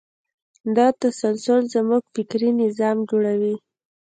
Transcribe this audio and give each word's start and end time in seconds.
دا 0.75 0.87
تسلسل 1.01 1.61
زموږ 1.73 2.03
فکري 2.15 2.49
نظام 2.63 2.97
جوړوي. 3.09 3.55